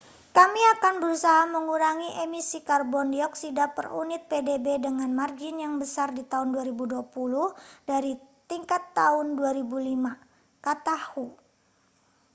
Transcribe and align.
kami 0.37 0.57
akan 0.75 0.93
berusaha 1.01 1.43
mengurangi 1.55 2.09
emisi 2.25 2.59
karbon 2.69 3.07
dioksida 3.15 3.65
per 3.77 3.85
unit 4.01 4.21
pdb 4.29 4.65
dengan 4.87 5.09
margin 5.19 5.55
yang 5.65 5.75
besar 5.81 6.07
di 6.17 6.23
tahun 6.31 6.49
2020 6.57 7.05
dari 7.89 8.13
tingkat 8.49 8.83
tahun 8.99 9.25
2005 9.37 10.65
kata 10.67 10.95
hu 11.13 11.25